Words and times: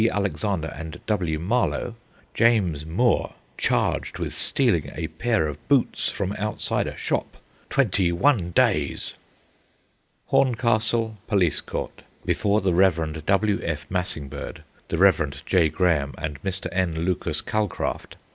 Alexander, 0.11 0.73
and 0.75 0.99
W. 1.05 1.37
Marlow. 1.37 1.93
James 2.33 2.87
Moore, 2.87 3.35
charged 3.55 4.17
with 4.17 4.33
stealing 4.33 4.91
a 4.95 5.05
pair 5.05 5.47
of 5.47 5.67
boots 5.67 6.09
from 6.09 6.33
outside 6.39 6.87
a 6.87 6.97
shop. 6.97 7.37
Twenty 7.69 8.11
one 8.11 8.49
days. 8.49 9.13
Horncastle 10.29 11.19
Police 11.27 11.61
Court. 11.61 12.01
Before 12.25 12.61
the 12.61 12.73
Rev. 12.73 13.23
W. 13.23 13.59
F. 13.61 13.85
Massingberd, 13.91 14.63
the 14.87 14.97
Rev. 14.97 15.43
J. 15.45 15.69
Graham, 15.69 16.15
and 16.17 16.41
Mr. 16.41 16.65
N. 16.71 17.01
Lucas 17.05 17.39
Calcraft. 17.39 18.15